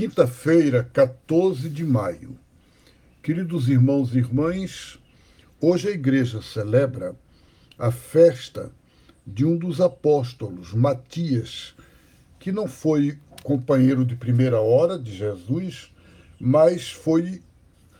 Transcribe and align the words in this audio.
Quinta-feira, 0.00 0.88
14 0.94 1.68
de 1.68 1.84
maio. 1.84 2.34
Queridos 3.22 3.68
irmãos 3.68 4.14
e 4.14 4.18
irmãs, 4.18 4.98
hoje 5.60 5.88
a 5.88 5.90
igreja 5.90 6.40
celebra 6.40 7.14
a 7.78 7.92
festa 7.92 8.70
de 9.26 9.44
um 9.44 9.58
dos 9.58 9.78
apóstolos, 9.78 10.72
Matias, 10.72 11.74
que 12.38 12.50
não 12.50 12.66
foi 12.66 13.18
companheiro 13.42 14.02
de 14.02 14.16
primeira 14.16 14.58
hora 14.58 14.98
de 14.98 15.14
Jesus, 15.14 15.92
mas 16.40 16.90
foi 16.90 17.42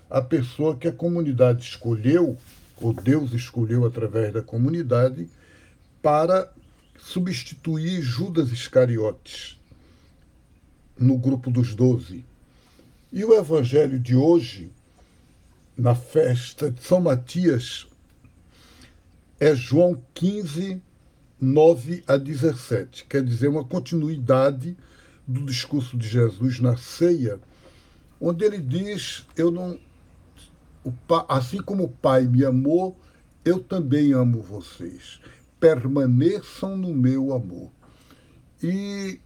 a 0.09 0.23
pessoa 0.23 0.79
que 0.79 0.89
a 0.89 0.93
comunidade 0.93 1.63
escolheu, 1.63 2.39
ou 2.81 2.95
Deus 2.95 3.35
escolheu 3.35 3.85
através 3.85 4.33
da 4.33 4.41
comunidade, 4.41 5.29
para 6.01 6.51
substituir 6.97 8.01
Judas 8.01 8.51
Iscariotes 8.51 9.60
no 11.01 11.17
grupo 11.17 11.51
dos 11.51 11.75
doze. 11.75 12.25
E 13.11 13.25
o 13.25 13.35
evangelho 13.35 13.99
de 13.99 14.15
hoje, 14.15 14.71
na 15.77 15.95
festa 15.95 16.71
de 16.71 16.83
São 16.83 17.01
Matias, 17.01 17.89
é 19.41 19.55
João 19.55 20.01
15, 20.13 20.81
9 21.41 22.05
a 22.07 22.19
17. 22.19 23.07
Quer 23.07 23.25
dizer, 23.25 23.49
uma 23.49 23.65
continuidade 23.65 24.77
do 25.27 25.45
discurso 25.47 25.97
de 25.97 26.07
Jesus 26.07 26.61
na 26.61 26.77
ceia, 26.77 27.41
onde 28.21 28.45
ele 28.45 28.59
diz: 28.59 29.27
Eu 29.35 29.51
não. 29.51 29.79
Assim 31.29 31.63
como 31.63 31.85
o 31.85 31.89
Pai 31.89 32.27
me 32.27 32.45
amou, 32.45 32.97
eu 33.45 33.59
também 33.59 34.13
amo 34.13 34.43
vocês. 34.43 35.21
Permaneçam 35.59 36.77
no 36.77 36.93
meu 36.93 37.35
amor. 37.35 37.71
E 38.63 39.21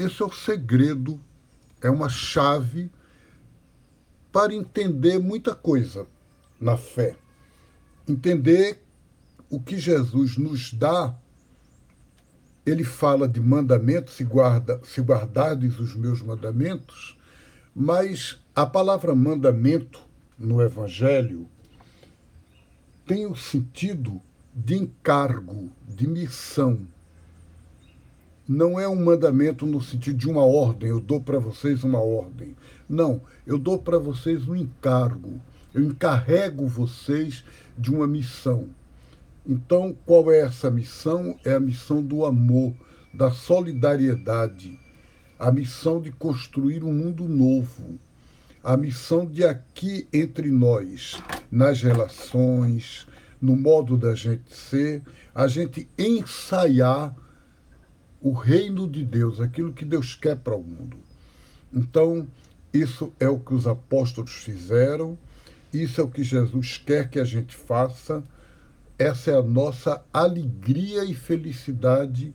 esse 0.00 0.22
é 0.22 0.24
o 0.24 0.32
segredo, 0.32 1.20
é 1.80 1.90
uma 1.90 2.08
chave 2.08 2.90
para 4.32 4.54
entender 4.54 5.18
muita 5.18 5.54
coisa 5.54 6.06
na 6.60 6.76
fé. 6.76 7.16
Entender 8.08 8.82
o 9.48 9.60
que 9.60 9.78
Jesus 9.78 10.36
nos 10.36 10.72
dá. 10.72 11.14
Ele 12.64 12.84
fala 12.84 13.26
de 13.26 13.40
mandamentos, 13.40 14.14
se, 14.14 14.24
guarda, 14.24 14.80
se 14.84 15.00
guardares 15.00 15.78
os 15.78 15.96
meus 15.96 16.22
mandamentos, 16.22 17.18
mas 17.74 18.38
a 18.54 18.66
palavra 18.66 19.14
mandamento 19.14 20.00
no 20.38 20.60
Evangelho 20.62 21.48
tem 23.06 23.26
o 23.26 23.34
sentido 23.34 24.20
de 24.54 24.76
encargo, 24.76 25.72
de 25.88 26.06
missão 26.06 26.86
não 28.50 28.80
é 28.80 28.88
um 28.88 28.96
mandamento 28.96 29.64
no 29.64 29.80
sentido 29.80 30.18
de 30.18 30.28
uma 30.28 30.44
ordem, 30.44 30.90
eu 30.90 30.98
dou 30.98 31.20
para 31.20 31.38
vocês 31.38 31.84
uma 31.84 32.00
ordem. 32.00 32.56
Não, 32.88 33.22
eu 33.46 33.56
dou 33.56 33.78
para 33.78 33.96
vocês 33.96 34.48
um 34.48 34.56
encargo, 34.56 35.40
eu 35.72 35.84
encarrego 35.84 36.66
vocês 36.66 37.44
de 37.78 37.94
uma 37.94 38.08
missão. 38.08 38.68
Então, 39.46 39.96
qual 40.04 40.32
é 40.32 40.40
essa 40.40 40.68
missão? 40.68 41.38
É 41.44 41.54
a 41.54 41.60
missão 41.60 42.02
do 42.02 42.24
amor, 42.24 42.74
da 43.14 43.30
solidariedade, 43.30 44.76
a 45.38 45.52
missão 45.52 46.00
de 46.00 46.10
construir 46.10 46.82
um 46.82 46.92
mundo 46.92 47.28
novo, 47.28 48.00
a 48.64 48.76
missão 48.76 49.26
de 49.26 49.44
aqui 49.44 50.08
entre 50.12 50.50
nós, 50.50 51.22
nas 51.52 51.80
relações, 51.80 53.06
no 53.40 53.54
modo 53.54 53.96
da 53.96 54.16
gente 54.16 54.52
ser, 54.52 55.02
a 55.32 55.46
gente 55.46 55.88
ensaiar 55.96 57.14
o 58.20 58.32
reino 58.32 58.88
de 58.88 59.04
Deus, 59.04 59.40
aquilo 59.40 59.72
que 59.72 59.84
Deus 59.84 60.14
quer 60.14 60.36
para 60.36 60.56
o 60.56 60.62
mundo. 60.62 60.98
Então, 61.72 62.28
isso 62.72 63.12
é 63.18 63.28
o 63.28 63.38
que 63.38 63.54
os 63.54 63.66
apóstolos 63.66 64.32
fizeram, 64.32 65.18
isso 65.72 66.00
é 66.00 66.04
o 66.04 66.10
que 66.10 66.22
Jesus 66.22 66.76
quer 66.78 67.08
que 67.08 67.18
a 67.18 67.24
gente 67.24 67.56
faça. 67.56 68.22
Essa 68.98 69.30
é 69.30 69.36
a 69.36 69.42
nossa 69.42 70.04
alegria 70.12 71.04
e 71.04 71.14
felicidade 71.14 72.34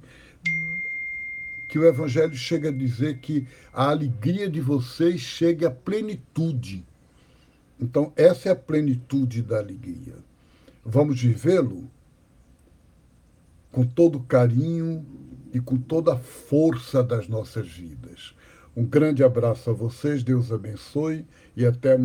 que 1.69 1.77
o 1.77 1.85
Evangelho 1.85 2.35
chega 2.35 2.69
a 2.69 2.71
dizer 2.71 3.19
que 3.19 3.47
a 3.73 3.89
alegria 3.89 4.49
de 4.49 4.61
vocês 4.61 5.19
chega 5.19 5.67
à 5.67 5.71
plenitude. 5.71 6.85
Então, 7.79 8.13
essa 8.15 8.49
é 8.49 8.51
a 8.53 8.55
plenitude 8.55 9.41
da 9.41 9.57
alegria. 9.57 10.15
Vamos 10.83 11.21
vivê-lo 11.21 11.89
com 13.71 13.85
todo 13.85 14.21
carinho, 14.21 15.05
e 15.55 15.61
com 15.61 15.77
toda 15.77 16.11
a 16.11 16.17
força 16.17 17.01
das 17.01 17.29
nossas 17.29 17.65
vidas. 17.65 18.35
Um 18.75 18.83
grande 18.83 19.23
abraço 19.23 19.69
a 19.69 19.73
vocês, 19.73 20.21
Deus 20.21 20.51
abençoe 20.51 21.25
e 21.55 21.65
até 21.65 21.93
amanhã. 21.93 22.03